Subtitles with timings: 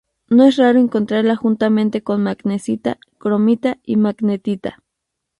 [0.29, 4.79] No es raro encontrarla juntamente con magnesita, cromita y magnetita.